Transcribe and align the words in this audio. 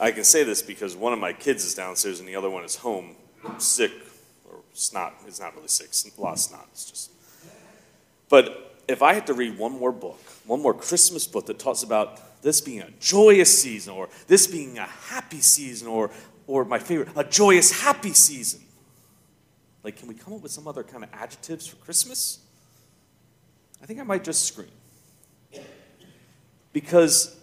I 0.00 0.12
can 0.12 0.24
say 0.24 0.44
this 0.44 0.62
because 0.62 0.96
one 0.96 1.12
of 1.12 1.18
my 1.18 1.34
kids 1.34 1.64
is 1.64 1.74
downstairs 1.74 2.20
and 2.20 2.28
the 2.28 2.34
other 2.34 2.48
one 2.48 2.64
is 2.64 2.76
home, 2.76 3.16
sick 3.58 3.92
or 4.48 4.60
snot. 4.72 5.14
It's 5.26 5.38
not 5.38 5.54
really 5.54 5.68
sick, 5.68 5.88
of 5.88 6.38
snot. 6.38 6.66
It's 6.72 6.90
just. 6.90 7.10
But 8.30 8.82
if 8.88 9.02
I 9.02 9.12
had 9.12 9.26
to 9.26 9.34
read 9.34 9.58
one 9.58 9.72
more 9.72 9.92
book, 9.92 10.20
one 10.46 10.62
more 10.62 10.72
Christmas 10.72 11.26
book 11.26 11.46
that 11.46 11.58
talks 11.58 11.82
about 11.82 12.42
this 12.42 12.62
being 12.62 12.80
a 12.80 12.90
joyous 12.98 13.60
season, 13.60 13.92
or 13.92 14.08
this 14.26 14.46
being 14.46 14.78
a 14.78 14.86
happy 14.86 15.40
season, 15.40 15.86
or 15.88 16.10
or 16.46 16.64
my 16.64 16.78
favorite, 16.78 17.08
a 17.14 17.24
joyous 17.24 17.82
happy 17.82 18.12
season. 18.12 18.60
Like, 19.84 19.96
can 19.96 20.08
we 20.08 20.14
come 20.14 20.34
up 20.34 20.42
with 20.42 20.52
some 20.52 20.66
other 20.66 20.82
kind 20.82 21.04
of 21.04 21.10
adjectives 21.12 21.66
for 21.66 21.76
Christmas? 21.76 22.38
I 23.82 23.86
think 23.86 24.00
I 24.00 24.02
might 24.02 24.24
just 24.24 24.44
scream. 24.44 24.68
Because 26.72 27.39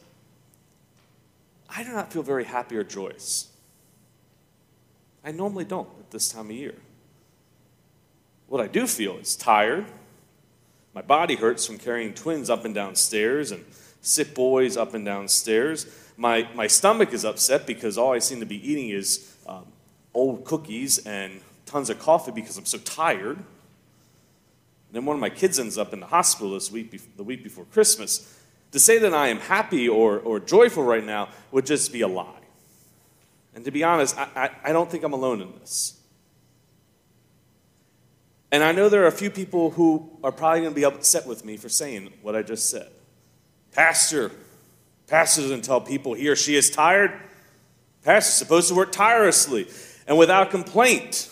I 1.77 1.83
do 1.83 1.91
not 1.91 2.11
feel 2.11 2.23
very 2.23 2.45
happy 2.45 2.75
or 2.75 2.83
joyous. 2.83 3.49
I 5.23 5.31
normally 5.31 5.63
don't 5.63 5.87
at 5.99 6.09
this 6.09 6.31
time 6.31 6.47
of 6.47 6.55
year. 6.55 6.73
What 8.47 8.61
I 8.61 8.67
do 8.67 8.87
feel 8.87 9.17
is 9.17 9.35
tired. 9.35 9.85
My 10.95 11.03
body 11.03 11.35
hurts 11.35 11.67
from 11.67 11.77
carrying 11.77 12.15
twins 12.15 12.49
up 12.49 12.65
and 12.65 12.73
down 12.73 12.95
stairs 12.95 13.51
and 13.51 13.63
sick 14.01 14.33
boys 14.33 14.75
up 14.75 14.95
and 14.95 15.05
down 15.05 15.27
stairs. 15.27 15.85
My, 16.17 16.49
my 16.55 16.65
stomach 16.65 17.13
is 17.13 17.23
upset 17.23 17.67
because 17.67 17.95
all 17.95 18.11
I 18.11 18.19
seem 18.19 18.39
to 18.39 18.47
be 18.47 18.67
eating 18.67 18.89
is 18.89 19.35
um, 19.45 19.67
old 20.15 20.45
cookies 20.45 20.97
and 21.05 21.41
tons 21.67 21.91
of 21.91 21.99
coffee 21.99 22.31
because 22.31 22.57
I'm 22.57 22.65
so 22.65 22.79
tired. 22.79 23.37
then 24.91 25.05
one 25.05 25.15
of 25.15 25.19
my 25.19 25.29
kids 25.29 25.59
ends 25.59 25.77
up 25.77 25.93
in 25.93 25.99
the 25.99 26.07
hospital 26.07 26.55
this 26.55 26.71
week, 26.71 26.99
the 27.17 27.23
week 27.23 27.43
before 27.43 27.65
Christmas. 27.65 28.33
To 28.71 28.79
say 28.79 28.97
that 28.99 29.13
I 29.13 29.27
am 29.29 29.39
happy 29.39 29.87
or, 29.87 30.19
or 30.19 30.39
joyful 30.39 30.83
right 30.83 31.03
now 31.03 31.29
would 31.51 31.65
just 31.65 31.93
be 31.93 32.01
a 32.01 32.07
lie. 32.07 32.33
And 33.55 33.65
to 33.65 33.71
be 33.71 33.83
honest, 33.83 34.17
I, 34.17 34.27
I, 34.35 34.69
I 34.69 34.71
don't 34.71 34.89
think 34.91 35.03
I'm 35.03 35.13
alone 35.13 35.41
in 35.41 35.51
this. 35.59 35.99
And 38.51 38.63
I 38.63 38.71
know 38.71 38.87
there 38.87 39.03
are 39.03 39.07
a 39.07 39.11
few 39.11 39.29
people 39.29 39.71
who 39.71 40.09
are 40.23 40.31
probably 40.31 40.61
going 40.61 40.73
to 40.73 40.75
be 40.75 40.85
upset 40.85 41.25
with 41.25 41.43
me 41.43 41.57
for 41.57 41.69
saying 41.69 42.13
what 42.21 42.35
I 42.35 42.43
just 42.43 42.69
said. 42.69 42.89
Pastor, 43.71 44.31
pastor 45.07 45.41
doesn't 45.41 45.63
tell 45.63 45.81
people 45.81 46.13
he 46.13 46.29
or 46.29 46.35
she 46.35 46.55
is 46.55 46.69
tired. 46.69 47.11
Pastor's 48.03 48.35
supposed 48.35 48.69
to 48.69 48.75
work 48.75 48.91
tirelessly 48.91 49.67
and 50.07 50.17
without 50.17 50.49
complaint. 50.51 51.29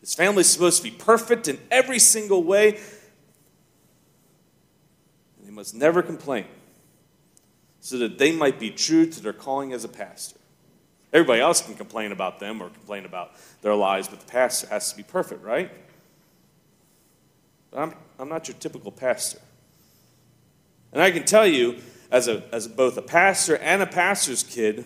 His 0.00 0.14
family's 0.14 0.48
supposed 0.48 0.78
to 0.78 0.82
be 0.82 0.90
perfect 0.90 1.48
in 1.48 1.58
every 1.70 1.98
single 1.98 2.42
way. 2.42 2.80
And 5.38 5.46
they 5.46 5.52
must 5.52 5.74
never 5.74 6.02
complain 6.02 6.46
so 7.82 7.98
that 7.98 8.16
they 8.16 8.30
might 8.30 8.60
be 8.60 8.70
true 8.70 9.04
to 9.04 9.20
their 9.20 9.32
calling 9.32 9.72
as 9.72 9.82
a 9.82 9.88
pastor. 9.88 10.38
Everybody 11.12 11.40
else 11.40 11.60
can 11.60 11.74
complain 11.74 12.12
about 12.12 12.38
them 12.38 12.62
or 12.62 12.70
complain 12.70 13.04
about 13.04 13.32
their 13.60 13.74
lives, 13.74 14.06
but 14.06 14.20
the 14.20 14.30
pastor 14.30 14.68
has 14.68 14.92
to 14.92 14.96
be 14.96 15.02
perfect, 15.02 15.42
right? 15.42 15.68
But 17.72 17.80
I'm, 17.80 17.94
I'm 18.20 18.28
not 18.28 18.46
your 18.46 18.56
typical 18.56 18.92
pastor. 18.92 19.40
And 20.92 21.02
I 21.02 21.10
can 21.10 21.24
tell 21.24 21.46
you, 21.46 21.78
as, 22.12 22.28
a, 22.28 22.44
as 22.52 22.68
both 22.68 22.96
a 22.96 23.02
pastor 23.02 23.56
and 23.56 23.82
a 23.82 23.86
pastor's 23.86 24.44
kid, 24.44 24.84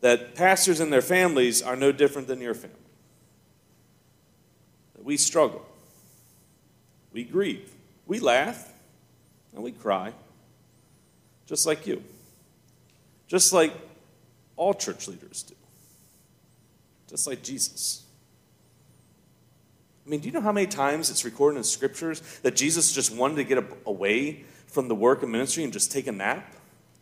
that 0.00 0.34
pastors 0.34 0.80
and 0.80 0.92
their 0.92 1.00
families 1.00 1.62
are 1.62 1.76
no 1.76 1.92
different 1.92 2.26
than 2.26 2.40
your 2.40 2.54
family. 2.54 2.76
That 4.96 5.04
we 5.04 5.16
struggle, 5.16 5.64
we 7.12 7.22
grieve, 7.22 7.70
we 8.08 8.18
laugh, 8.18 8.72
and 9.54 9.62
we 9.62 9.70
cry 9.70 10.12
just 11.46 11.66
like 11.66 11.86
you, 11.86 12.02
just 13.28 13.52
like 13.52 13.72
all 14.56 14.74
church 14.74 15.08
leaders 15.08 15.42
do, 15.42 15.54
just 17.08 17.26
like 17.26 17.42
Jesus. 17.42 18.04
I 20.04 20.08
mean, 20.08 20.20
do 20.20 20.26
you 20.26 20.32
know 20.32 20.40
how 20.40 20.52
many 20.52 20.66
times 20.66 21.10
it's 21.10 21.24
recorded 21.24 21.56
in 21.58 21.64
scriptures 21.64 22.20
that 22.42 22.54
Jesus 22.54 22.92
just 22.92 23.14
wanted 23.14 23.36
to 23.36 23.44
get 23.44 23.64
away 23.86 24.44
from 24.66 24.88
the 24.88 24.94
work 24.94 25.22
of 25.22 25.28
ministry 25.28 25.64
and 25.64 25.72
just 25.72 25.90
take 25.90 26.06
a 26.06 26.12
nap? 26.12 26.54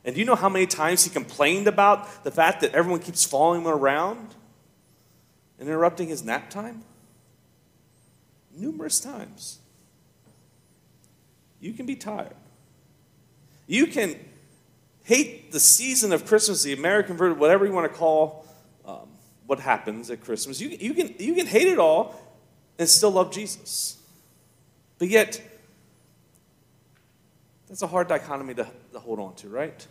And 0.05 0.15
do 0.15 0.21
you 0.21 0.27
know 0.27 0.35
how 0.35 0.49
many 0.49 0.67
times 0.67 1.05
he 1.05 1.11
complained 1.11 1.67
about 1.67 2.25
the 2.25 2.31
fact 2.31 2.61
that 2.61 2.75
everyone 2.75 3.01
keeps 3.01 3.25
following 3.25 3.63
him 3.63 3.69
around 3.69 4.35
and 5.59 5.69
interrupting 5.69 6.09
his 6.09 6.23
nap 6.23 6.51
time? 6.51 6.83
Numerous 8.57 9.01
times. 9.01 9.59
You 11.61 11.73
can 11.73 11.87
be 11.87 11.97
tired. 11.97 12.37
You 13.67 13.87
can 13.87 14.17
hate 15.05 15.53
the 15.53 15.61
season 15.61 16.13
of 16.13 16.27
Christmas, 16.27 16.63
the 16.63 16.73
American 16.73 17.17
version, 17.17 17.39
whatever 17.39 17.65
you 17.65 17.73
want 17.73 17.91
to 17.91 17.97
call 17.97 18.47
um, 18.85 19.09
what 19.47 19.61
happens 19.61 20.11
at 20.11 20.23
Christmas. 20.23 20.61
You, 20.61 20.71
you, 20.71 20.95
can, 20.95 21.15
you 21.19 21.35
can 21.35 21.47
hate 21.47 21.69
it 21.69 21.79
all 21.79 22.21
and 22.79 22.89
still 22.89 23.11
love 23.11 23.33
Jesus. 23.33 23.99
But 24.99 25.09
yet, 25.09 25.41
that's 27.69 27.83
a 27.83 27.87
hard 27.87 28.09
dichotomy 28.09 28.55
to, 28.55 28.67
to 28.93 28.99
hold 28.99 29.21
on 29.21 29.35
to, 29.37 29.49
right? 29.49 29.87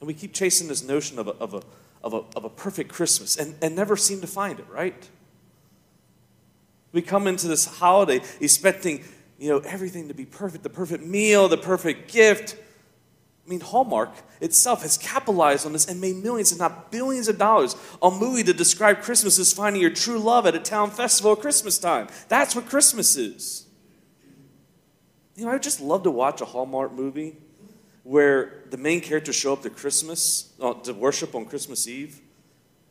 And 0.00 0.06
we 0.06 0.14
keep 0.14 0.32
chasing 0.32 0.68
this 0.68 0.82
notion 0.82 1.18
of 1.18 1.28
a, 1.28 1.32
of 1.32 1.54
a, 1.54 1.62
of 2.04 2.14
a, 2.14 2.22
of 2.36 2.44
a 2.44 2.50
perfect 2.50 2.92
Christmas 2.92 3.36
and, 3.36 3.54
and 3.62 3.74
never 3.74 3.96
seem 3.96 4.20
to 4.20 4.26
find 4.26 4.58
it, 4.58 4.66
right? 4.70 5.08
We 6.92 7.02
come 7.02 7.26
into 7.26 7.48
this 7.48 7.64
holiday 7.64 8.20
expecting 8.40 9.04
you 9.38 9.48
know, 9.48 9.58
everything 9.58 10.08
to 10.08 10.14
be 10.14 10.24
perfect 10.24 10.64
the 10.64 10.70
perfect 10.70 11.04
meal, 11.04 11.48
the 11.48 11.56
perfect 11.56 12.12
gift. 12.12 12.56
I 13.46 13.50
mean, 13.50 13.60
Hallmark 13.60 14.10
itself 14.42 14.82
has 14.82 14.98
capitalized 14.98 15.64
on 15.64 15.72
this 15.72 15.86
and 15.86 16.00
made 16.00 16.16
millions, 16.16 16.52
if 16.52 16.58
not 16.58 16.92
billions 16.92 17.28
of 17.28 17.38
dollars 17.38 17.76
on 18.02 18.14
a 18.14 18.16
movie 18.18 18.42
to 18.42 18.52
describe 18.52 19.00
Christmas 19.00 19.38
as 19.38 19.52
finding 19.52 19.80
your 19.80 19.90
true 19.90 20.18
love 20.18 20.44
at 20.44 20.54
a 20.54 20.58
town 20.58 20.90
festival 20.90 21.32
at 21.32 21.40
Christmas 21.40 21.78
time. 21.78 22.08
That's 22.28 22.54
what 22.54 22.66
Christmas 22.66 23.16
is. 23.16 23.66
You 25.34 25.44
know, 25.44 25.50
I 25.50 25.54
would 25.54 25.62
just 25.62 25.80
love 25.80 26.02
to 26.02 26.10
watch 26.10 26.40
a 26.40 26.44
Hallmark 26.44 26.92
movie 26.92 27.38
where 28.02 28.64
the 28.70 28.76
main 28.76 29.00
characters 29.00 29.36
show 29.36 29.52
up 29.52 29.62
to 29.62 29.70
Christmas, 29.70 30.52
uh, 30.60 30.74
to 30.74 30.92
worship 30.92 31.34
on 31.34 31.44
Christmas 31.44 31.86
Eve, 31.86 32.20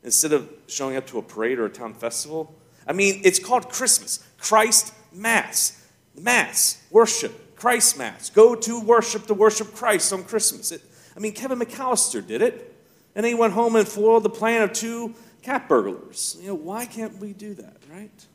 instead 0.03 0.31
of 0.31 0.49
showing 0.67 0.95
up 0.95 1.05
to 1.07 1.19
a 1.19 1.21
parade 1.21 1.59
or 1.59 1.65
a 1.65 1.69
town 1.69 1.93
festival. 1.93 2.55
I 2.87 2.93
mean, 2.93 3.21
it's 3.23 3.37
called 3.37 3.69
Christmas, 3.69 4.23
Christ 4.37 4.93
Mass. 5.11 5.76
Mass, 6.19 6.83
worship, 6.91 7.55
Christ 7.55 7.97
Mass. 7.97 8.29
Go 8.29 8.55
to 8.55 8.81
worship 8.81 9.27
to 9.27 9.33
worship 9.33 9.73
Christ 9.73 10.11
on 10.13 10.23
Christmas. 10.23 10.71
It, 10.71 10.81
I 11.15 11.19
mean, 11.19 11.33
Kevin 11.33 11.59
McAllister 11.59 12.25
did 12.25 12.41
it. 12.41 12.73
And 13.15 13.25
he 13.25 13.33
went 13.33 13.53
home 13.53 13.75
and 13.75 13.87
foiled 13.87 14.21
the 14.21 14.29
plan 14.29 14.61
of 14.61 14.73
two 14.73 15.15
cat 15.41 15.67
burglars. 15.67 16.37
You 16.39 16.49
know, 16.49 16.55
why 16.55 16.85
can't 16.85 17.17
we 17.17 17.33
do 17.33 17.55
that, 17.55 17.77
right? 17.91 18.25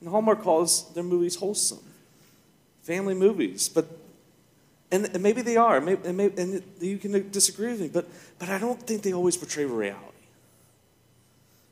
And 0.00 0.10
Hallmark 0.10 0.42
calls 0.42 0.92
their 0.92 1.02
movies 1.02 1.36
wholesome, 1.36 1.78
family 2.82 3.14
movies. 3.14 3.70
But 3.70 3.86
and, 4.90 5.06
and 5.06 5.22
maybe 5.22 5.42
they 5.42 5.56
are, 5.56 5.80
maybe, 5.80 6.06
and, 6.06 6.16
maybe, 6.16 6.40
and 6.40 6.62
you 6.80 6.98
can 6.98 7.30
disagree 7.30 7.72
with 7.72 7.80
me, 7.80 7.88
but, 7.88 8.06
but 8.38 8.48
I 8.48 8.58
don't 8.58 8.80
think 8.80 9.02
they 9.02 9.12
always 9.12 9.36
portray 9.36 9.64
reality. 9.64 10.04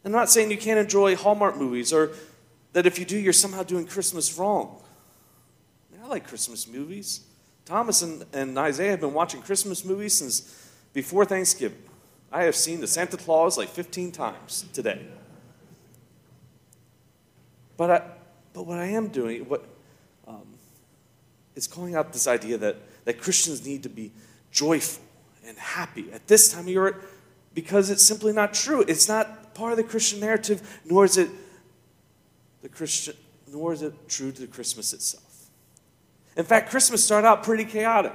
I'm 0.05 0.13
not 0.13 0.31
saying 0.31 0.51
you 0.51 0.59
can't 0.59 0.79
enjoy 0.79 1.17
Hallmark 1.17 1.57
movies 1.57 1.93
or 1.93 2.13
that 2.73 2.87
if 2.87 2.99
you 2.99 3.05
do, 3.05 3.19
you're 3.19 3.33
somehow 3.33 3.63
doing 3.63 3.87
Christmas 3.87 4.37
wrong. 4.39 4.83
I, 5.91 5.97
mean, 5.97 6.05
I 6.05 6.09
like 6.09 6.27
Christmas 6.27 6.67
movies. 6.67 7.21
Thomas 7.65 8.03
and, 8.03 8.25
and 8.33 8.57
Isaiah 8.59 8.93
have 8.93 9.01
been 9.01 9.15
watching 9.15 9.43
Christmas 9.43 9.85
movies 9.85 10.17
since 10.17 10.71
before 10.93 11.25
Thanksgiving. 11.25 11.83
I 12.33 12.45
have 12.45 12.55
seen 12.55 12.81
the 12.81 12.87
Santa 12.87 13.17
Clause 13.17 13.57
like 13.59 13.69
15 13.69 14.13
times 14.13 14.65
today. 14.73 15.07
But, 17.77 17.91
I, 17.91 18.03
but 18.53 18.67
what 18.67 18.79
I 18.79 18.87
am 18.87 19.09
doing 19.09 19.49
what, 19.49 19.65
um, 20.27 20.47
is 21.55 21.67
calling 21.67 21.95
out 21.95 22.13
this 22.13 22.27
idea 22.27 22.57
that, 22.59 22.77
that 23.05 23.19
Christians 23.21 23.67
need 23.67 23.83
to 23.83 23.89
be 23.89 24.13
joyful 24.51 25.03
and 25.47 25.59
happy 25.59 26.11
at 26.13 26.27
this 26.27 26.53
time 26.53 26.63
of 26.63 26.69
year 26.69 26.97
because 27.55 27.91
it's 27.91 28.03
simply 28.03 28.33
not 28.33 28.55
true. 28.55 28.85
It's 28.87 29.09
not 29.09 29.55
part 29.55 29.73
of 29.73 29.79
the 29.79 29.85
Christian 29.85 30.21
narrative, 30.21 30.81
nor 30.85 31.05
is 31.05 31.17
it 31.17 31.31
the 32.67 32.73
Christian, 32.77 33.15
nor 33.53 33.73
is 33.73 33.83
it 33.83 33.95
true 34.09 34.33
to 34.33 34.45
Christmas 34.49 34.93
itself. 34.93 35.47
In 36.37 36.45
fact, 36.45 36.69
Christmas 36.69 37.05
started 37.05 37.29
out 37.29 37.45
pretty 37.45 37.65
chaotic. 37.65 38.13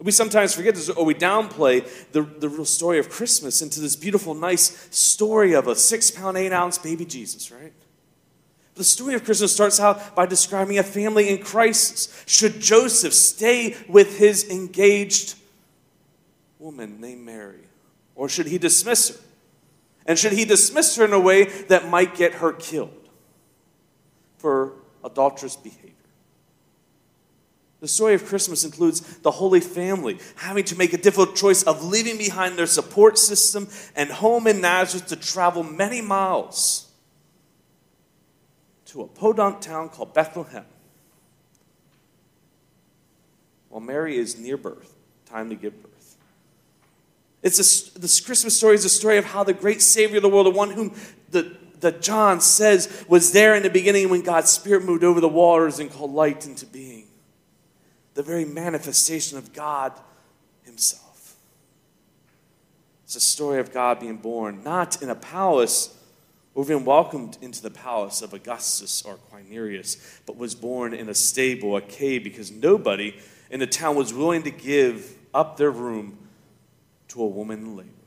We 0.00 0.12
sometimes 0.12 0.54
forget 0.54 0.74
this, 0.74 0.90
or 0.90 1.06
we 1.06 1.14
downplay 1.14 1.82
the, 2.12 2.24
the 2.24 2.50
real 2.50 2.66
story 2.66 2.98
of 2.98 3.08
Christmas 3.08 3.62
into 3.62 3.80
this 3.80 3.96
beautiful, 3.96 4.34
nice 4.34 4.86
story 4.94 5.54
of 5.54 5.66
a 5.66 5.74
six 5.74 6.10
pound, 6.10 6.36
eight 6.36 6.52
ounce 6.52 6.76
baby 6.76 7.06
Jesus, 7.06 7.50
right? 7.50 7.72
The 8.74 8.84
story 8.84 9.14
of 9.14 9.24
Christmas 9.24 9.50
starts 9.50 9.80
out 9.80 10.14
by 10.14 10.26
describing 10.26 10.78
a 10.78 10.82
family 10.82 11.30
in 11.30 11.42
crisis. 11.42 12.22
Should 12.26 12.60
Joseph 12.60 13.14
stay 13.14 13.76
with 13.88 14.18
his 14.18 14.50
engaged 14.50 15.36
woman 16.58 17.00
named 17.00 17.24
Mary? 17.24 17.66
Or 18.14 18.28
should 18.28 18.46
he 18.46 18.58
dismiss 18.58 19.08
her? 19.08 19.16
And 20.04 20.18
should 20.18 20.32
he 20.32 20.44
dismiss 20.44 20.96
her 20.96 21.06
in 21.06 21.14
a 21.14 21.20
way 21.20 21.44
that 21.44 21.88
might 21.88 22.14
get 22.14 22.34
her 22.34 22.52
killed? 22.52 22.92
For 24.38 24.72
adulterous 25.04 25.56
behavior. 25.56 25.92
The 27.80 27.88
story 27.88 28.14
of 28.14 28.24
Christmas 28.24 28.64
includes 28.64 29.00
the 29.18 29.30
Holy 29.30 29.60
Family 29.60 30.18
having 30.36 30.64
to 30.64 30.76
make 30.76 30.92
a 30.92 30.98
difficult 30.98 31.36
choice 31.36 31.62
of 31.62 31.84
leaving 31.84 32.18
behind 32.18 32.58
their 32.58 32.66
support 32.66 33.18
system 33.18 33.68
and 33.94 34.10
home 34.10 34.48
in 34.48 34.60
Nazareth 34.60 35.06
to 35.08 35.16
travel 35.16 35.62
many 35.62 36.00
miles 36.00 36.88
to 38.86 39.02
a 39.02 39.06
podunk 39.06 39.60
town 39.60 39.90
called 39.90 40.12
Bethlehem. 40.12 40.64
While 43.68 43.82
Mary 43.82 44.16
is 44.16 44.38
near 44.38 44.56
birth, 44.56 44.94
time 45.26 45.50
to 45.50 45.54
give 45.54 45.80
birth. 45.80 46.16
It's 47.42 47.58
a, 47.58 47.98
this 47.98 48.18
Christmas 48.20 48.56
story 48.56 48.74
is 48.74 48.84
a 48.84 48.88
story 48.88 49.18
of 49.18 49.26
how 49.26 49.44
the 49.44 49.52
great 49.52 49.82
Savior 49.82 50.16
of 50.16 50.22
the 50.22 50.28
world, 50.28 50.46
the 50.46 50.50
one 50.50 50.70
whom 50.70 50.94
the, 51.30 51.56
that 51.80 52.02
John 52.02 52.40
says 52.40 53.04
was 53.08 53.32
there 53.32 53.54
in 53.54 53.62
the 53.62 53.70
beginning 53.70 54.08
when 54.08 54.22
God's 54.22 54.50
Spirit 54.50 54.84
moved 54.84 55.04
over 55.04 55.20
the 55.20 55.28
waters 55.28 55.78
and 55.78 55.90
called 55.90 56.12
light 56.12 56.46
into 56.46 56.66
being 56.66 57.06
the 58.14 58.22
very 58.22 58.44
manifestation 58.44 59.38
of 59.38 59.52
God 59.52 59.92
Himself. 60.62 61.36
It's 63.04 63.16
a 63.16 63.20
story 63.20 63.60
of 63.60 63.72
God 63.72 64.00
being 64.00 64.16
born, 64.16 64.62
not 64.62 65.00
in 65.00 65.08
a 65.08 65.14
palace 65.14 65.94
or 66.54 66.64
even 66.64 66.84
welcomed 66.84 67.38
into 67.40 67.62
the 67.62 67.70
palace 67.70 68.20
of 68.20 68.34
Augustus 68.34 69.02
or 69.02 69.16
Quirinius, 69.30 70.20
but 70.26 70.36
was 70.36 70.56
born 70.56 70.92
in 70.92 71.08
a 71.08 71.14
stable, 71.14 71.76
a 71.76 71.80
cave, 71.80 72.24
because 72.24 72.50
nobody 72.50 73.16
in 73.48 73.60
the 73.60 73.66
town 73.66 73.94
was 73.94 74.12
willing 74.12 74.42
to 74.42 74.50
give 74.50 75.16
up 75.32 75.56
their 75.56 75.70
room 75.70 76.18
to 77.06 77.22
a 77.22 77.26
woman 77.26 77.60
in 77.60 77.76
labor. 77.76 77.97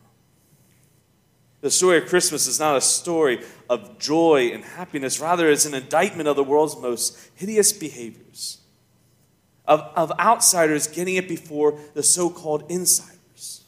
The 1.61 1.69
story 1.69 1.99
of 1.99 2.07
Christmas 2.07 2.47
is 2.47 2.59
not 2.59 2.75
a 2.75 2.81
story 2.81 3.43
of 3.69 3.99
joy 3.99 4.49
and 4.51 4.63
happiness, 4.63 5.19
rather, 5.19 5.49
it's 5.49 5.65
an 5.65 5.75
indictment 5.75 6.27
of 6.27 6.35
the 6.35 6.43
world's 6.43 6.75
most 6.77 7.17
hideous 7.35 7.71
behaviors 7.71 8.61
of, 9.65 9.81
of 9.95 10.11
outsiders 10.19 10.87
getting 10.87 11.15
it 11.15 11.27
before 11.27 11.79
the 11.93 12.03
so 12.03 12.29
called 12.29 12.63
insiders. 12.69 13.63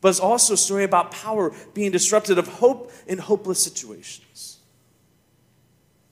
But 0.00 0.08
it's 0.08 0.20
also 0.20 0.54
a 0.54 0.58
story 0.58 0.84
about 0.84 1.10
power 1.12 1.54
being 1.74 1.92
disrupted, 1.92 2.38
of 2.38 2.48
hope 2.48 2.92
in 3.06 3.18
hopeless 3.18 3.62
situations. 3.62 4.58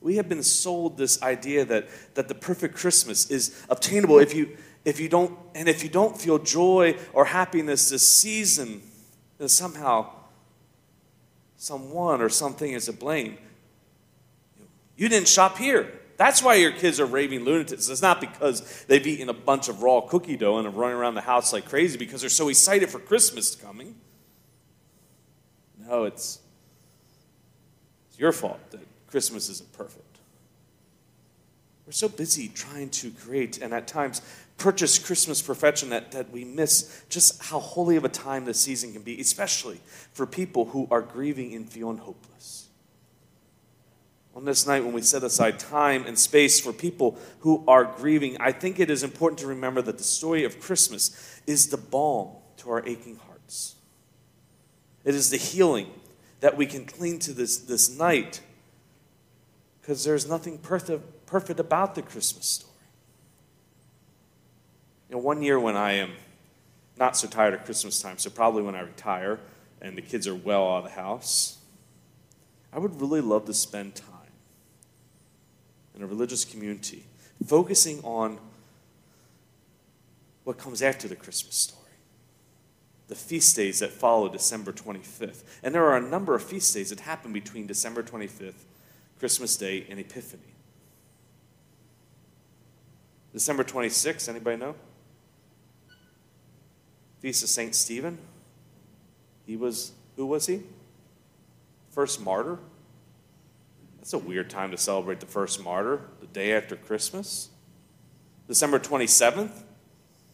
We 0.00 0.17
have 0.17 0.29
been 0.29 0.43
sold 0.43 0.96
this 0.96 1.23
idea 1.23 1.64
that, 1.64 1.88
that 2.14 2.29
the 2.29 2.35
perfect 2.35 2.76
Christmas 2.76 3.31
is 3.31 3.64
obtainable 3.69 4.19
if 4.20 4.35
you, 4.35 4.56
if 4.85 5.00
you 5.00 5.08
don't, 5.08 5.37
and 5.55 5.69
if 5.69 5.82
you 5.82 5.88
don't 5.88 6.17
feel 6.17 6.38
joy 6.38 6.96
or 7.12 7.25
happiness 7.25 7.91
this 7.91 8.06
season, 8.06 8.82
then 9.38 9.49
somehow 9.49 10.11
someone 11.64 12.20
or 12.20 12.28
something 12.28 12.72
is 12.72 12.87
to 12.87 12.93
blame. 12.93 13.38
You 14.96 15.08
didn't 15.08 15.28
shop 15.28 15.56
here. 15.56 15.93
That's 16.16 16.43
why 16.43 16.55
your 16.55 16.70
kids 16.70 17.00
are 17.00 17.06
raving 17.06 17.44
lunatics. 17.44 17.88
It's 17.88 18.02
not 18.02 18.20
because 18.20 18.84
they've 18.87 19.05
eaten 19.05 19.28
a 19.28 19.34
bunch 19.34 19.69
of 19.69 19.82
raw 19.82 20.00
cookie 20.00 20.37
dough 20.37 20.58
and 20.58 20.66
are 20.66 20.70
running 20.70 20.96
around 20.96 21.14
the 21.14 21.22
house 21.22 21.52
like 21.52 21.69
crazy 21.69 21.99
because 21.99 22.20
they're 22.20 22.31
so 22.31 22.49
excited 22.49 22.90
for 22.90 23.00
Christmas 23.00 23.56
coming. 23.56 23.96
No, 25.88 26.05
it's, 26.05 26.38
it's 28.08 28.19
your 28.19 28.32
fault 28.32 28.60
that 28.70 28.81
Christmas 29.08 29.49
isn't 29.49 29.72
perfect. 29.72 30.19
We're 31.87 31.93
so 31.93 32.08
busy 32.08 32.49
trying 32.49 32.90
to 32.90 33.10
create 33.10 33.60
and 33.60 33.75
at 33.75 33.88
times 33.88 34.22
purchase 34.56 34.99
Christmas 34.99 35.43
perfection 35.43 35.91
that, 35.91 36.12
that 36.12 36.31
we 36.31 36.45
miss 36.45 37.05
just 37.09 37.43
how 37.43 37.59
holy 37.59 37.97
of 37.97 38.05
a 38.05 38.09
time 38.09 38.45
this 38.45 38.61
season 38.61 38.93
can 38.93 39.03
be, 39.03 39.21
especially 39.21 39.81
for 40.12 40.27
people 40.27 40.67
who 40.67 40.87
are 40.91 41.03
grieving 41.03 41.55
and 41.55 41.69
feeling 41.69 41.99
hopeless 41.99 42.65
on 44.35 44.45
this 44.45 44.67
night 44.67 44.85
when 44.85 44.93
we 44.93 45.03
set 45.03 45.23
aside 45.23 45.59
time 45.59 46.05
and 46.06 46.19
space 46.19 46.59
for 46.61 46.73
people 46.73 47.17
who 47.41 47.62
are 47.69 47.85
grieving, 47.85 48.37
I 48.41 48.51
think 48.53 48.81
it 48.81 48.91
is 48.91 49.03
important 49.03 49.39
to 49.41 49.47
remember 49.47 49.81
that 49.83 49.97
the 49.97 50.05
story 50.05 50.45
of 50.45 50.61
Christmas 50.61 51.41
is 51.47 51.69
the 51.69 51.77
balm 51.77 52.31
to 52.59 52.71
our 52.71 52.87
aching 52.87 53.17
hearts. 53.17 53.77
It 55.05 55.15
is 55.15 55.31
the 55.31 55.37
healing 55.37 55.89
that 56.41 56.56
we 56.56 56.67
can 56.67 56.85
cling 56.85 57.21
to 57.21 57.33
this, 57.33 57.59
this 57.59 57.97
night 57.97 58.41
because 59.81 60.03
there's 60.03 60.29
nothing 60.29 60.59
perfect, 60.59 61.27
perfect 61.27 61.61
about 61.61 61.95
the 61.95 62.03
Christmas 62.03 62.47
story. 62.47 62.74
You 65.09 65.17
know, 65.17 65.23
one 65.23 65.43
year 65.43 65.59
when 65.59 65.77
I 65.77 65.93
am 65.93 66.12
not 66.97 67.17
so 67.17 67.29
tired 67.29 67.55
of 67.55 67.65
Christmas 67.65 68.01
time, 68.01 68.19
so 68.19 68.31
probably 68.31 68.62
when 68.62 68.75
I 68.75 68.81
retire 68.81 69.41
and 69.81 69.97
the 69.97 70.03
kids 70.03 70.27
are 70.27 70.35
well 70.35 70.67
out 70.69 70.79
of 70.79 70.85
the 70.85 70.91
house, 70.91 71.59
I 72.73 72.79
would 72.79 73.01
really 73.01 73.21
love 73.21 73.45
to 73.47 73.55
spend 73.55 73.95
time 73.95 74.09
in 75.95 76.03
a 76.03 76.06
religious 76.06 76.45
community, 76.45 77.05
focusing 77.47 78.01
on 78.03 78.39
what 80.45 80.59
comes 80.59 80.83
after 80.83 81.06
the 81.06 81.17
Christmas 81.17 81.55
story 81.55 81.85
the 83.09 83.15
feast 83.15 83.55
days 83.56 83.81
that 83.81 83.91
follow 83.91 84.29
December 84.29 84.73
25th. 84.73 85.43
And 85.62 85.75
there 85.75 85.85
are 85.85 85.97
a 85.97 86.01
number 86.01 86.35
of 86.35 86.43
feast 86.43 86.73
days 86.75 86.91
that 86.91 87.01
happen 87.01 87.33
between 87.33 87.67
December 87.67 88.03
25th, 88.03 88.65
Christmas 89.19 89.56
Day, 89.56 89.87
and 89.91 90.01
Epiphany. 90.01 90.43
December 93.33 93.65
26th, 93.65 94.29
anybody 94.29 94.56
know? 94.56 94.75
Feast 97.25 97.43
of 97.43 97.49
St. 97.49 97.75
Stephen. 97.75 98.19
He 99.47 99.56
was, 99.56 99.93
who 100.17 100.26
was 100.26 100.47
he? 100.47 100.62
First 101.91 102.21
martyr 102.21 102.59
that's 103.97 104.12
a 104.12 104.19
weird 104.19 104.50
time 104.50 104.71
to 104.73 104.76
celebrate 104.76 105.21
the 105.21 105.26
first 105.26 105.65
martyr, 105.65 106.03
the 106.21 106.26
day 106.26 106.53
after 106.53 106.76
Christmas. 106.76 107.49
December 108.47 108.79
27th, 108.79 109.62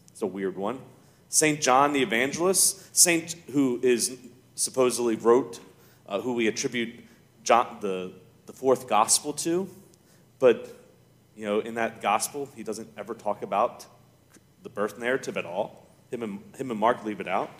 it's 0.08 0.22
a 0.22 0.26
weird 0.26 0.56
one. 0.56 0.80
St. 1.28 1.60
John 1.60 1.92
the 1.92 2.02
Evangelist, 2.02 2.96
Saint 2.96 3.36
who 3.52 3.78
is 3.84 4.18
supposedly 4.56 5.14
wrote, 5.14 5.60
uh, 6.08 6.20
who 6.20 6.34
we 6.34 6.48
attribute 6.48 7.04
John, 7.44 7.76
the, 7.80 8.10
the 8.46 8.52
fourth 8.52 8.88
gospel 8.88 9.32
to, 9.34 9.68
but 10.40 10.76
you 11.36 11.46
know, 11.46 11.60
in 11.60 11.74
that 11.74 12.02
gospel, 12.02 12.48
he 12.56 12.64
doesn't 12.64 12.88
ever 12.96 13.14
talk 13.14 13.42
about 13.42 13.86
the 14.64 14.68
birth 14.68 14.98
narrative 14.98 15.36
at 15.36 15.46
all. 15.46 15.86
Him 16.10 16.22
and, 16.22 16.40
him 16.56 16.70
and 16.70 16.80
Mark 16.80 17.04
leave 17.04 17.20
it 17.20 17.28
out. 17.28 17.50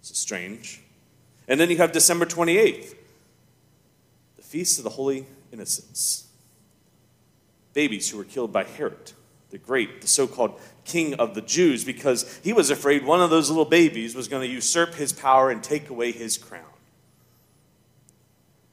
It's 0.00 0.18
strange. 0.18 0.80
And 1.48 1.58
then 1.58 1.70
you 1.70 1.76
have 1.78 1.92
December 1.92 2.26
28th, 2.26 2.94
the 4.36 4.42
Feast 4.42 4.78
of 4.78 4.84
the 4.84 4.90
Holy 4.90 5.26
Innocents. 5.52 6.26
Babies 7.72 8.10
who 8.10 8.18
were 8.18 8.24
killed 8.24 8.52
by 8.52 8.64
Herod 8.64 9.12
the 9.50 9.58
Great, 9.58 10.00
the 10.00 10.08
so 10.08 10.26
called 10.26 10.60
king 10.84 11.14
of 11.14 11.34
the 11.34 11.40
Jews, 11.40 11.84
because 11.84 12.40
he 12.42 12.52
was 12.52 12.70
afraid 12.70 13.04
one 13.04 13.20
of 13.20 13.30
those 13.30 13.48
little 13.48 13.64
babies 13.64 14.14
was 14.14 14.28
going 14.28 14.46
to 14.46 14.52
usurp 14.52 14.94
his 14.94 15.12
power 15.12 15.50
and 15.50 15.62
take 15.62 15.88
away 15.88 16.12
his 16.12 16.36
crown. 16.36 16.64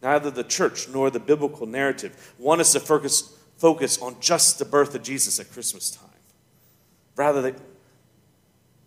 Neither 0.01 0.29
the 0.31 0.43
church 0.43 0.89
nor 0.89 1.09
the 1.09 1.19
biblical 1.19 1.65
narrative 1.65 2.33
want 2.37 2.59
us 2.59 2.73
to 2.73 2.79
focus, 2.79 3.37
focus 3.57 4.01
on 4.01 4.17
just 4.19 4.59
the 4.59 4.65
birth 4.65 4.93
of 4.95 5.03
Jesus 5.03 5.39
at 5.39 5.51
Christmas 5.51 5.91
time. 5.91 6.09
Rather, 7.15 7.41
they, 7.41 7.53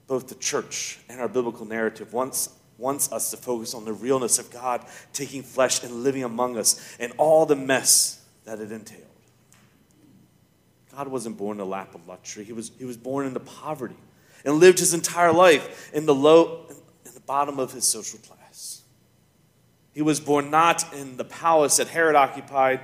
both 0.07 0.29
the 0.29 0.35
church 0.37 0.99
and 1.09 1.21
our 1.21 1.29
biblical 1.29 1.67
narrative 1.67 2.13
wants 2.13 2.51
wants 2.79 3.11
us 3.11 3.31
to 3.31 3.37
focus 3.37 3.75
on 3.75 3.85
the 3.85 3.93
realness 3.93 4.39
of 4.39 4.51
God 4.51 4.85
taking 5.13 5.43
flesh 5.43 5.83
and 5.83 6.05
living 6.05 6.25
among 6.25 6.59
us 6.59 6.97
and 7.01 7.13
all 7.17 7.47
the 7.47 7.57
mess 7.57 8.23
that 8.45 8.61
it 8.61 8.71
entailed. 8.71 9.03
God 10.95 11.09
wasn't 11.09 11.37
born 11.37 11.55
in 11.55 11.59
the 11.59 11.67
lap 11.67 11.95
of 11.95 12.07
luxury. 12.07 12.45
He 12.45 12.53
was, 12.53 12.71
he 12.79 12.85
was 12.85 12.97
born 12.97 13.27
into 13.27 13.41
poverty 13.41 13.97
and 14.45 14.55
lived 14.55 14.79
his 14.79 14.95
entire 14.95 15.33
life 15.33 15.91
in 15.93 16.07
the 16.07 16.15
low 16.15 16.67
in 17.05 17.15
the 17.15 17.21
bottom 17.21 17.59
of 17.59 17.73
his 17.73 17.85
social 17.85 18.19
class. 18.21 18.83
He 19.93 20.03
was 20.03 20.21
born 20.21 20.51
not 20.51 20.93
in 20.95 21.17
the 21.17 21.25
palace 21.25 21.79
that 21.79 21.89
Herod 21.89 22.17
occupied, 22.17 22.81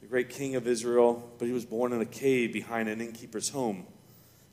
the 0.00 0.06
great 0.08 0.28
king 0.28 0.56
of 0.56 0.66
Israel, 0.66 1.32
but 1.38 1.46
he 1.46 1.52
was 1.52 1.64
born 1.64 1.92
in 1.92 2.00
a 2.00 2.06
cave 2.06 2.52
behind 2.52 2.88
an 2.88 3.00
innkeeper's 3.00 3.48
home 3.48 3.86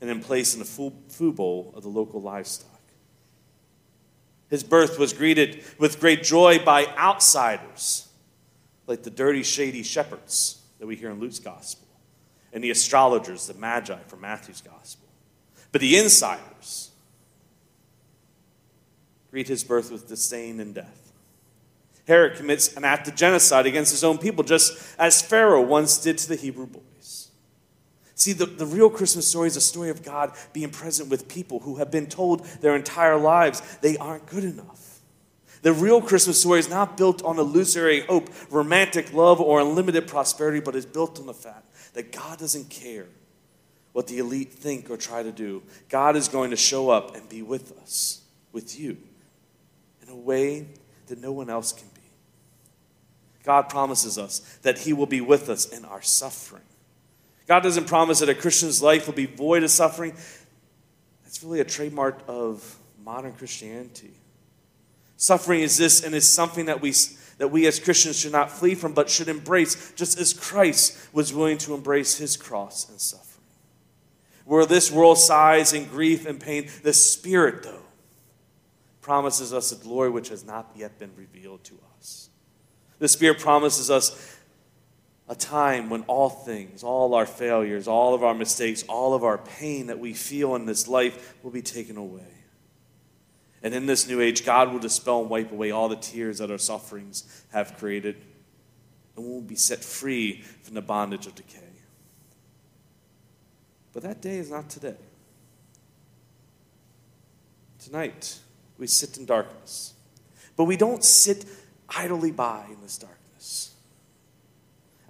and 0.00 0.08
then 0.08 0.22
placed 0.22 0.54
in 0.54 0.60
the 0.60 0.64
food 0.64 1.36
bowl 1.36 1.72
of 1.76 1.82
the 1.82 1.88
local 1.88 2.20
livestock. 2.20 2.68
His 4.48 4.64
birth 4.64 4.98
was 4.98 5.12
greeted 5.12 5.62
with 5.78 6.00
great 6.00 6.22
joy 6.22 6.58
by 6.58 6.86
outsiders, 6.96 8.08
like 8.86 9.02
the 9.02 9.10
dirty, 9.10 9.42
shady 9.42 9.82
shepherds 9.82 10.60
that 10.78 10.86
we 10.86 10.96
hear 10.96 11.10
in 11.10 11.20
Luke's 11.20 11.38
gospel, 11.38 11.86
and 12.52 12.64
the 12.64 12.70
astrologers, 12.70 13.46
the 13.46 13.54
magi 13.54 13.98
from 14.08 14.22
Matthew's 14.22 14.60
gospel. 14.60 15.06
But 15.70 15.80
the 15.80 15.96
insiders 15.96 16.90
greet 19.30 19.46
his 19.46 19.62
birth 19.62 19.92
with 19.92 20.08
disdain 20.08 20.58
and 20.58 20.74
death. 20.74 21.12
Herod 22.08 22.36
commits 22.36 22.76
an 22.76 22.84
act 22.84 23.06
of 23.06 23.14
genocide 23.14 23.66
against 23.66 23.92
his 23.92 24.02
own 24.02 24.18
people, 24.18 24.42
just 24.42 24.96
as 24.98 25.22
Pharaoh 25.22 25.62
once 25.62 25.98
did 25.98 26.18
to 26.18 26.28
the 26.28 26.34
Hebrew 26.34 26.66
boys. 26.66 26.82
See, 28.20 28.34
the, 28.34 28.44
the 28.44 28.66
real 28.66 28.90
Christmas 28.90 29.26
story 29.26 29.46
is 29.46 29.56
a 29.56 29.62
story 29.62 29.88
of 29.88 30.02
God 30.02 30.34
being 30.52 30.68
present 30.68 31.08
with 31.08 31.26
people 31.26 31.60
who 31.60 31.76
have 31.76 31.90
been 31.90 32.06
told 32.06 32.44
their 32.60 32.76
entire 32.76 33.16
lives 33.16 33.62
they 33.80 33.96
aren't 33.96 34.26
good 34.26 34.44
enough. 34.44 35.00
The 35.62 35.72
real 35.72 36.02
Christmas 36.02 36.38
story 36.38 36.58
is 36.58 36.68
not 36.68 36.98
built 36.98 37.24
on 37.24 37.38
illusory 37.38 38.02
hope, 38.02 38.28
romantic 38.50 39.14
love, 39.14 39.40
or 39.40 39.58
unlimited 39.58 40.06
prosperity, 40.06 40.60
but 40.60 40.76
is 40.76 40.84
built 40.84 41.18
on 41.18 41.24
the 41.24 41.32
fact 41.32 41.64
that 41.94 42.12
God 42.12 42.38
doesn't 42.38 42.68
care 42.68 43.06
what 43.94 44.06
the 44.06 44.18
elite 44.18 44.52
think 44.52 44.90
or 44.90 44.98
try 44.98 45.22
to 45.22 45.32
do. 45.32 45.62
God 45.88 46.14
is 46.14 46.28
going 46.28 46.50
to 46.50 46.56
show 46.56 46.90
up 46.90 47.16
and 47.16 47.26
be 47.26 47.40
with 47.40 47.72
us, 47.80 48.20
with 48.52 48.78
you, 48.78 48.98
in 50.02 50.10
a 50.10 50.16
way 50.16 50.68
that 51.06 51.18
no 51.22 51.32
one 51.32 51.48
else 51.48 51.72
can 51.72 51.88
be. 51.94 52.02
God 53.44 53.70
promises 53.70 54.18
us 54.18 54.40
that 54.60 54.80
He 54.80 54.92
will 54.92 55.06
be 55.06 55.22
with 55.22 55.48
us 55.48 55.64
in 55.64 55.86
our 55.86 56.02
suffering. 56.02 56.60
God 57.50 57.64
doesn't 57.64 57.88
promise 57.88 58.20
that 58.20 58.28
a 58.28 58.34
Christian's 58.36 58.80
life 58.80 59.08
will 59.08 59.14
be 59.14 59.26
void 59.26 59.64
of 59.64 59.70
suffering. 59.70 60.14
That's 61.24 61.42
really 61.42 61.58
a 61.58 61.64
trademark 61.64 62.20
of 62.28 62.78
modern 63.04 63.32
Christianity. 63.32 64.12
Suffering 65.16 65.62
exists 65.62 66.04
and 66.04 66.14
is 66.14 66.32
something 66.32 66.66
that 66.66 66.80
we, 66.80 66.94
that 67.38 67.48
we 67.48 67.66
as 67.66 67.80
Christians 67.80 68.20
should 68.20 68.30
not 68.30 68.52
flee 68.52 68.76
from, 68.76 68.94
but 68.94 69.10
should 69.10 69.26
embrace, 69.26 69.92
just 69.96 70.16
as 70.16 70.32
Christ 70.32 70.96
was 71.12 71.34
willing 71.34 71.58
to 71.58 71.74
embrace 71.74 72.18
his 72.18 72.36
cross 72.36 72.88
and 72.88 73.00
suffering. 73.00 73.44
Where 74.44 74.64
this 74.64 74.92
world 74.92 75.18
sighs 75.18 75.72
in 75.72 75.86
grief 75.86 76.26
and 76.26 76.38
pain, 76.38 76.70
the 76.84 76.92
Spirit, 76.92 77.64
though, 77.64 77.82
promises 79.00 79.52
us 79.52 79.72
a 79.72 79.76
glory 79.82 80.10
which 80.10 80.28
has 80.28 80.44
not 80.44 80.70
yet 80.76 81.00
been 81.00 81.10
revealed 81.16 81.64
to 81.64 81.74
us. 81.98 82.28
The 83.00 83.08
Spirit 83.08 83.40
promises 83.40 83.90
us 83.90 84.38
a 85.30 85.34
time 85.36 85.88
when 85.90 86.02
all 86.02 86.28
things, 86.28 86.82
all 86.82 87.14
our 87.14 87.24
failures, 87.24 87.86
all 87.86 88.14
of 88.14 88.24
our 88.24 88.34
mistakes, 88.34 88.82
all 88.88 89.14
of 89.14 89.22
our 89.22 89.38
pain 89.38 89.86
that 89.86 90.00
we 90.00 90.12
feel 90.12 90.56
in 90.56 90.66
this 90.66 90.88
life 90.88 91.36
will 91.44 91.52
be 91.52 91.62
taken 91.62 91.96
away. 91.96 92.26
And 93.62 93.72
in 93.72 93.86
this 93.86 94.08
new 94.08 94.20
age, 94.20 94.44
God 94.44 94.72
will 94.72 94.80
dispel 94.80 95.20
and 95.20 95.30
wipe 95.30 95.52
away 95.52 95.70
all 95.70 95.88
the 95.88 95.94
tears 95.94 96.38
that 96.38 96.50
our 96.50 96.58
sufferings 96.58 97.44
have 97.52 97.78
created, 97.78 98.16
and 99.16 99.24
we'll 99.24 99.40
be 99.40 99.54
set 99.54 99.84
free 99.84 100.42
from 100.62 100.74
the 100.74 100.82
bondage 100.82 101.28
of 101.28 101.36
decay. 101.36 101.60
But 103.92 104.02
that 104.02 104.20
day 104.20 104.38
is 104.38 104.50
not 104.50 104.68
today. 104.68 104.96
Tonight, 107.78 108.40
we 108.78 108.88
sit 108.88 109.16
in 109.16 109.26
darkness. 109.26 109.94
But 110.56 110.64
we 110.64 110.76
don't 110.76 111.04
sit 111.04 111.44
idly 111.88 112.32
by 112.32 112.66
in 112.68 112.80
this 112.82 112.98
darkness. 112.98 113.76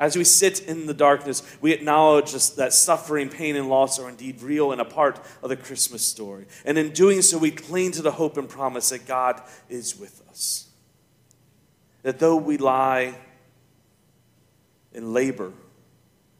As 0.00 0.16
we 0.16 0.25
sit 0.25 0.61
in 0.61 0.87
the 0.87 0.95
darkness, 0.95 1.42
we 1.61 1.73
acknowledge 1.73 2.33
that 2.54 2.73
suffering, 2.73 3.28
pain, 3.28 3.54
and 3.54 3.69
loss 3.69 3.99
are 3.99 4.09
indeed 4.09 4.40
real 4.40 4.73
and 4.73 4.80
a 4.80 4.85
part 4.85 5.21
of 5.42 5.50
the 5.50 5.57
Christmas 5.57 6.02
story. 6.02 6.47
And 6.64 6.78
in 6.78 6.92
doing 6.92 7.21
so, 7.21 7.37
we 7.37 7.50
cling 7.50 7.92
to 7.92 8.02
the 8.02 8.12
hope 8.12 8.38
and 8.38 8.49
promise 8.49 8.88
that 8.88 9.07
God 9.07 9.42
is 9.69 10.00
with 10.00 10.23
us. 10.30 10.71
That 12.02 12.19
though 12.19 12.37
we 12.37 12.57
lie 12.57 13.14
in 14.95 15.12
labor, 15.12 15.52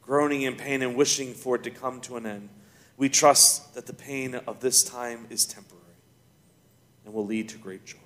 groaning 0.00 0.40
in 0.40 0.57
pain 0.57 0.81
and 0.81 0.97
wishing 0.97 1.35
for 1.35 1.57
it 1.57 1.62
to 1.64 1.71
come 1.71 2.00
to 2.00 2.17
an 2.17 2.25
end, 2.25 2.49
we 2.97 3.11
trust 3.11 3.75
that 3.75 3.85
the 3.85 3.93
pain 3.93 4.37
of 4.47 4.61
this 4.61 4.83
time 4.83 5.26
is 5.29 5.45
temporary 5.45 5.85
and 7.05 7.12
will 7.12 7.26
lead 7.26 7.50
to 7.50 7.59
great 7.59 7.85
joy. 7.85 7.99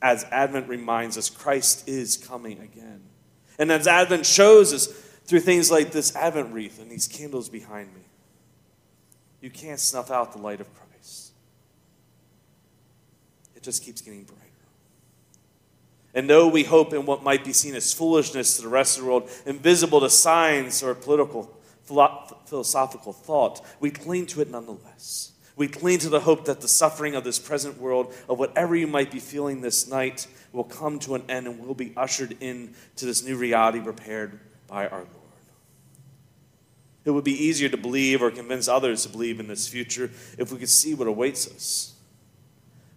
As 0.00 0.24
Advent 0.32 0.68
reminds 0.68 1.18
us, 1.18 1.28
Christ 1.28 1.86
is 1.86 2.16
coming 2.16 2.60
again. 2.60 3.02
And 3.60 3.70
as 3.70 3.86
Advent 3.86 4.24
shows 4.24 4.72
us 4.72 4.86
through 5.26 5.40
things 5.40 5.70
like 5.70 5.92
this 5.92 6.16
Advent 6.16 6.54
wreath 6.54 6.80
and 6.80 6.90
these 6.90 7.06
candles 7.06 7.50
behind 7.50 7.94
me, 7.94 8.00
you 9.42 9.50
can't 9.50 9.78
snuff 9.78 10.10
out 10.10 10.32
the 10.32 10.38
light 10.38 10.62
of 10.62 10.68
Christ. 10.74 11.32
It 13.54 13.62
just 13.62 13.84
keeps 13.84 14.00
getting 14.00 14.24
brighter. 14.24 14.40
And 16.14 16.28
though 16.28 16.48
we 16.48 16.64
hope 16.64 16.94
in 16.94 17.04
what 17.04 17.22
might 17.22 17.44
be 17.44 17.52
seen 17.52 17.74
as 17.74 17.92
foolishness 17.92 18.56
to 18.56 18.62
the 18.62 18.68
rest 18.68 18.96
of 18.96 19.04
the 19.04 19.10
world, 19.10 19.30
invisible 19.44 20.00
to 20.00 20.08
science 20.08 20.82
or 20.82 20.94
political, 20.94 21.54
philosophical 21.84 23.12
thought, 23.12 23.60
we 23.78 23.90
cling 23.90 24.24
to 24.26 24.40
it 24.40 24.50
nonetheless. 24.50 25.32
We 25.56 25.68
cling 25.68 25.98
to 26.00 26.08
the 26.08 26.20
hope 26.20 26.46
that 26.46 26.60
the 26.60 26.68
suffering 26.68 27.14
of 27.14 27.24
this 27.24 27.38
present 27.38 27.78
world, 27.78 28.14
of 28.28 28.38
whatever 28.38 28.74
you 28.74 28.86
might 28.86 29.10
be 29.10 29.18
feeling 29.18 29.60
this 29.60 29.88
night, 29.88 30.26
will 30.52 30.64
come 30.64 30.98
to 31.00 31.14
an 31.14 31.24
end 31.28 31.46
and 31.46 31.66
will 31.66 31.74
be 31.74 31.92
ushered 31.96 32.36
in 32.40 32.74
to 32.96 33.06
this 33.06 33.24
new 33.24 33.36
reality 33.36 33.80
prepared 33.80 34.38
by 34.66 34.86
our 34.86 35.00
Lord. 35.00 35.16
It 37.04 37.10
would 37.10 37.24
be 37.24 37.44
easier 37.44 37.68
to 37.68 37.76
believe 37.76 38.22
or 38.22 38.30
convince 38.30 38.68
others 38.68 39.04
to 39.04 39.08
believe 39.08 39.40
in 39.40 39.48
this 39.48 39.66
future 39.66 40.10
if 40.38 40.52
we 40.52 40.58
could 40.58 40.68
see 40.68 40.94
what 40.94 41.08
awaits 41.08 41.46
us. 41.48 41.94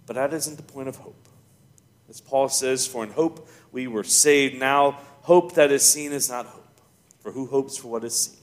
But 0.05 0.15
that 0.15 0.33
isn't 0.33 0.57
the 0.57 0.63
point 0.63 0.89
of 0.89 0.97
hope. 0.97 1.27
As 2.09 2.19
Paul 2.19 2.49
says, 2.49 2.85
For 2.85 3.03
in 3.03 3.11
hope 3.11 3.47
we 3.71 3.87
were 3.87 4.03
saved. 4.03 4.59
Now, 4.59 4.99
hope 5.21 5.53
that 5.53 5.71
is 5.71 5.83
seen 5.83 6.11
is 6.11 6.29
not 6.29 6.45
hope. 6.45 6.79
For 7.21 7.31
who 7.31 7.45
hopes 7.45 7.77
for 7.77 7.87
what 7.87 8.03
is 8.03 8.19
seen? 8.19 8.39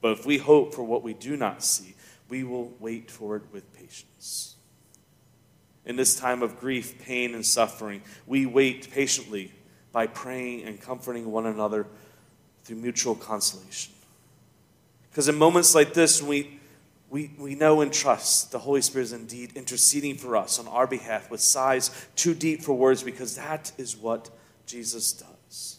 But 0.00 0.12
if 0.12 0.26
we 0.26 0.38
hope 0.38 0.74
for 0.74 0.82
what 0.82 1.02
we 1.02 1.14
do 1.14 1.36
not 1.36 1.62
see, 1.62 1.94
we 2.28 2.44
will 2.44 2.72
wait 2.80 3.10
for 3.10 3.36
it 3.36 3.42
with 3.52 3.72
patience. 3.74 4.56
In 5.84 5.96
this 5.96 6.18
time 6.18 6.42
of 6.42 6.58
grief, 6.58 7.00
pain, 7.04 7.34
and 7.34 7.46
suffering, 7.46 8.02
we 8.26 8.44
wait 8.44 8.90
patiently 8.90 9.52
by 9.92 10.06
praying 10.06 10.64
and 10.64 10.80
comforting 10.80 11.30
one 11.30 11.46
another 11.46 11.86
through 12.64 12.76
mutual 12.76 13.14
consolation. 13.14 13.92
Because 15.10 15.28
in 15.28 15.36
moments 15.36 15.74
like 15.74 15.94
this, 15.94 16.20
we, 16.20 16.58
we, 17.08 17.30
we 17.38 17.54
know 17.54 17.80
and 17.80 17.92
trust 17.92 18.50
the 18.50 18.58
Holy 18.58 18.82
Spirit 18.82 19.04
is 19.04 19.12
indeed 19.12 19.52
interceding 19.54 20.16
for 20.16 20.36
us 20.36 20.58
on 20.58 20.66
our 20.68 20.86
behalf 20.86 21.30
with 21.30 21.40
sighs 21.40 22.08
too 22.16 22.34
deep 22.34 22.62
for 22.62 22.74
words, 22.74 23.02
because 23.02 23.36
that 23.36 23.70
is 23.78 23.96
what 23.96 24.28
Jesus 24.66 25.12
does. 25.12 25.78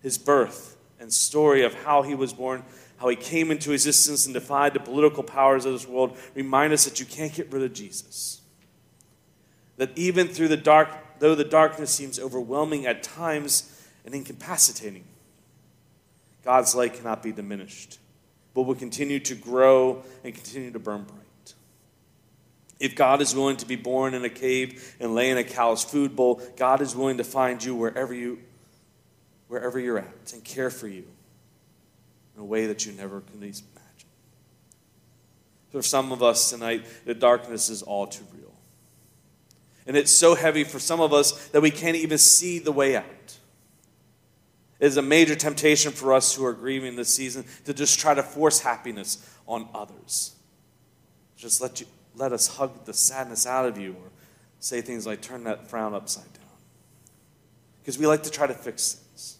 His 0.00 0.16
birth 0.16 0.76
and 0.98 1.12
story 1.12 1.62
of 1.62 1.74
how 1.74 2.02
he 2.02 2.14
was 2.14 2.32
born 2.32 2.64
how 3.02 3.08
he 3.08 3.16
came 3.16 3.50
into 3.50 3.72
existence 3.72 4.26
and 4.26 4.32
defied 4.32 4.74
the 4.74 4.78
political 4.78 5.24
powers 5.24 5.64
of 5.64 5.72
this 5.72 5.88
world, 5.88 6.16
remind 6.36 6.72
us 6.72 6.84
that 6.84 7.00
you 7.00 7.06
can't 7.06 7.34
get 7.34 7.52
rid 7.52 7.64
of 7.64 7.72
Jesus. 7.72 8.40
That 9.76 9.90
even 9.98 10.28
through 10.28 10.46
the 10.46 10.56
dark, 10.56 10.88
though 11.18 11.34
the 11.34 11.42
darkness 11.42 11.90
seems 11.90 12.20
overwhelming 12.20 12.86
at 12.86 13.02
times 13.02 13.84
and 14.04 14.14
incapacitating, 14.14 15.02
God's 16.44 16.76
light 16.76 16.94
cannot 16.94 17.24
be 17.24 17.32
diminished, 17.32 17.98
but 18.54 18.62
will 18.62 18.76
continue 18.76 19.18
to 19.18 19.34
grow 19.34 20.04
and 20.22 20.32
continue 20.32 20.70
to 20.70 20.78
burn 20.78 21.02
bright. 21.02 21.54
If 22.78 22.94
God 22.94 23.20
is 23.20 23.34
willing 23.34 23.56
to 23.56 23.66
be 23.66 23.76
born 23.76 24.14
in 24.14 24.24
a 24.24 24.30
cave 24.30 24.94
and 25.00 25.12
lay 25.12 25.30
in 25.30 25.38
a 25.38 25.44
cow's 25.44 25.82
food 25.82 26.14
bowl, 26.14 26.40
God 26.56 26.80
is 26.80 26.94
willing 26.94 27.16
to 27.16 27.24
find 27.24 27.64
you 27.64 27.74
wherever 27.74 28.14
you 28.14 28.38
wherever 29.48 29.80
you're 29.80 29.98
at 29.98 30.32
and 30.32 30.44
care 30.44 30.70
for 30.70 30.86
you 30.86 31.04
in 32.34 32.42
a 32.42 32.44
way 32.44 32.66
that 32.66 32.86
you 32.86 32.92
never 32.92 33.20
could 33.20 33.36
imagine. 33.36 33.66
For 35.70 35.82
some 35.82 36.12
of 36.12 36.22
us 36.22 36.50
tonight, 36.50 36.84
the 37.04 37.14
darkness 37.14 37.70
is 37.70 37.82
all 37.82 38.06
too 38.06 38.26
real. 38.34 38.52
And 39.86 39.96
it's 39.96 40.12
so 40.12 40.34
heavy 40.34 40.64
for 40.64 40.78
some 40.78 41.00
of 41.00 41.12
us 41.12 41.48
that 41.48 41.60
we 41.60 41.70
can't 41.70 41.96
even 41.96 42.18
see 42.18 42.58
the 42.58 42.72
way 42.72 42.96
out. 42.96 43.04
It 44.78 44.86
is 44.86 44.96
a 44.96 45.02
major 45.02 45.34
temptation 45.34 45.92
for 45.92 46.12
us 46.12 46.34
who 46.34 46.44
are 46.44 46.52
grieving 46.52 46.96
this 46.96 47.14
season 47.14 47.44
to 47.64 47.74
just 47.74 47.98
try 47.98 48.14
to 48.14 48.22
force 48.22 48.60
happiness 48.60 49.28
on 49.46 49.68
others. 49.74 50.34
Just 51.36 51.60
let, 51.60 51.80
you, 51.80 51.86
let 52.14 52.32
us 52.32 52.46
hug 52.56 52.84
the 52.84 52.92
sadness 52.92 53.46
out 53.46 53.66
of 53.66 53.78
you 53.78 53.92
or 53.92 54.10
say 54.60 54.80
things 54.80 55.06
like 55.06 55.20
turn 55.20 55.44
that 55.44 55.68
frown 55.68 55.94
upside 55.94 56.32
down. 56.32 56.42
Because 57.80 57.98
we 57.98 58.06
like 58.06 58.22
to 58.24 58.30
try 58.30 58.46
to 58.46 58.54
fix 58.54 58.94
things. 58.94 59.38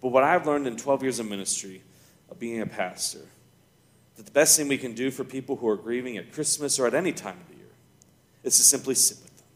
But 0.00 0.08
what 0.08 0.22
I've 0.22 0.46
learned 0.46 0.66
in 0.66 0.76
12 0.76 1.02
years 1.02 1.18
of 1.18 1.28
ministry 1.28 1.82
of 2.30 2.38
being 2.38 2.60
a 2.60 2.66
pastor. 2.66 3.20
That 4.16 4.26
the 4.26 4.32
best 4.32 4.56
thing 4.56 4.68
we 4.68 4.78
can 4.78 4.94
do 4.94 5.10
for 5.10 5.24
people 5.24 5.56
who 5.56 5.68
are 5.68 5.76
grieving 5.76 6.16
at 6.16 6.32
Christmas 6.32 6.78
or 6.78 6.86
at 6.86 6.94
any 6.94 7.12
time 7.12 7.38
of 7.40 7.48
the 7.48 7.56
year 7.56 7.72
is 8.44 8.56
to 8.56 8.62
simply 8.62 8.94
sit 8.94 9.18
with 9.22 9.36
them, 9.36 9.46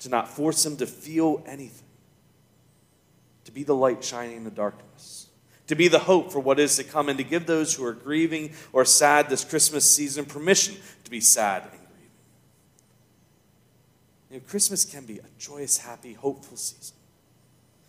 to 0.00 0.08
not 0.08 0.28
force 0.28 0.62
them 0.64 0.76
to 0.78 0.86
feel 0.86 1.42
anything, 1.46 1.88
to 3.44 3.52
be 3.52 3.62
the 3.62 3.74
light 3.74 4.02
shining 4.02 4.36
in 4.36 4.44
the 4.44 4.50
darkness, 4.50 5.28
to 5.66 5.74
be 5.74 5.88
the 5.88 6.00
hope 6.00 6.32
for 6.32 6.40
what 6.40 6.58
is 6.58 6.76
to 6.76 6.84
come, 6.84 7.08
and 7.08 7.18
to 7.18 7.24
give 7.24 7.46
those 7.46 7.74
who 7.74 7.84
are 7.84 7.92
grieving 7.92 8.52
or 8.72 8.84
sad 8.84 9.28
this 9.28 9.44
Christmas 9.44 9.88
season 9.88 10.24
permission 10.24 10.76
to 11.04 11.10
be 11.10 11.20
sad 11.20 11.62
and 11.62 11.70
grieving. 11.70 12.10
You 14.30 14.36
know, 14.38 14.42
Christmas 14.46 14.84
can 14.84 15.04
be 15.04 15.18
a 15.18 15.26
joyous, 15.38 15.78
happy, 15.78 16.14
hopeful 16.14 16.56
season. 16.56 16.97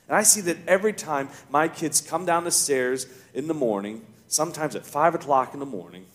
And 0.10 0.18
I 0.18 0.24
see 0.24 0.42
that 0.42 0.58
every 0.68 0.92
time 0.92 1.30
my 1.52 1.68
kids 1.68 2.02
come 2.02 2.26
down 2.26 2.44
the 2.44 2.52
stairs 2.52 3.06
in 3.36 3.48
the 3.48 3.54
morning, 3.54 4.04
sometimes 4.28 4.76
at 4.76 4.84
5 4.84 5.16
o'clock 5.16 5.54
in 5.54 5.60
the 5.60 5.68
morning, 5.68 6.08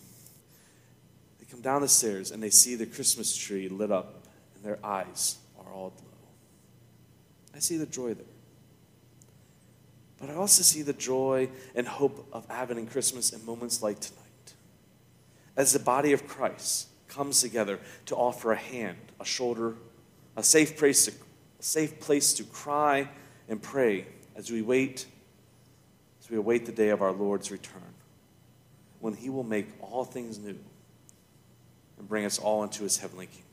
they 1.39 1.47
come 1.47 1.61
down 1.61 1.81
the 1.81 1.89
stairs 1.89 2.33
and 2.33 2.43
they 2.43 2.51
see 2.51 2.75
the 2.75 2.87
Christmas 2.87 3.35
tree 3.35 3.69
lit 3.69 3.93
up 3.93 4.25
and 4.57 4.65
their 4.65 4.85
eyes 4.85 5.39
are 5.57 5.73
all 5.73 5.95
aglow. 5.97 6.11
I 7.55 7.61
see 7.61 7.77
the 7.77 7.87
joy 7.87 8.15
there. 8.15 8.27
But 10.19 10.31
I 10.31 10.35
also 10.35 10.63
see 10.63 10.83
the 10.83 10.93
joy 10.93 11.49
and 11.77 11.87
hope 11.87 12.29
of 12.33 12.47
Advent 12.51 12.81
and 12.81 12.91
Christmas 12.91 13.33
in 13.33 13.47
moments 13.47 13.81
like 13.81 14.01
tonight. 14.01 14.55
As 15.57 15.73
the 15.73 15.79
body 15.79 16.13
of 16.13 16.27
Christ 16.27 16.89
comes 17.07 17.41
together 17.41 17.79
to 18.07 18.17
offer 18.17 18.51
a 18.51 18.57
hand, 18.57 18.99
a 19.21 19.25
shoulder, 19.25 19.77
a 20.37 20.43
safe 20.43 20.77
place 20.77 21.05
to, 21.05 21.13
a 21.13 21.63
safe 21.63 22.01
place 22.01 22.35
to 22.35 22.43
cry 22.43 23.09
and 23.49 23.63
pray 23.63 24.07
as 24.37 24.51
we 24.51 24.63
wait, 24.63 25.07
as 26.21 26.31
we 26.31 26.37
await 26.37 26.67
the 26.67 26.73
day 26.73 26.89
of 26.89 27.03
our 27.03 27.13
Lord's 27.13 27.51
return. 27.51 27.83
when 29.01 29.13
he 29.15 29.29
will 29.29 29.45
make 29.45 29.69
all 29.83 30.03
things 30.03 30.39
new 30.39 30.59
and 31.99 32.09
bring 32.09 32.25
us 32.25 32.39
all 32.39 32.63
into 32.63 32.83
his 32.85 32.97
heavenly 32.97 33.27
kingdom. 33.27 33.44